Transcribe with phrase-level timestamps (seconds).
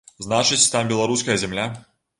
[0.27, 1.73] Значыць, там беларуская зямля.